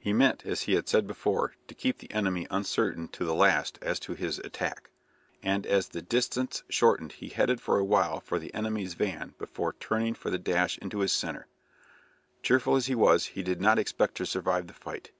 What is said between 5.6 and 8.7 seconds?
as the distance shortened he headed for a while for the